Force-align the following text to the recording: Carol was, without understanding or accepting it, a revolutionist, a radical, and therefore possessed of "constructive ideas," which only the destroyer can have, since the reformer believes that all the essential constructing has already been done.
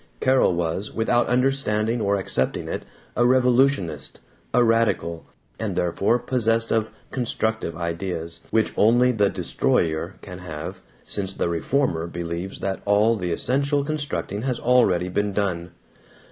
Carol 0.19 0.55
was, 0.55 0.91
without 0.91 1.27
understanding 1.27 2.01
or 2.01 2.15
accepting 2.15 2.67
it, 2.67 2.85
a 3.15 3.23
revolutionist, 3.27 4.19
a 4.51 4.63
radical, 4.63 5.27
and 5.59 5.75
therefore 5.75 6.17
possessed 6.17 6.71
of 6.71 6.89
"constructive 7.11 7.77
ideas," 7.77 8.39
which 8.49 8.73
only 8.75 9.11
the 9.11 9.29
destroyer 9.29 10.15
can 10.23 10.39
have, 10.39 10.81
since 11.03 11.33
the 11.33 11.49
reformer 11.49 12.07
believes 12.07 12.61
that 12.61 12.81
all 12.85 13.15
the 13.15 13.31
essential 13.31 13.83
constructing 13.83 14.41
has 14.41 14.59
already 14.59 15.07
been 15.07 15.33
done. 15.33 15.69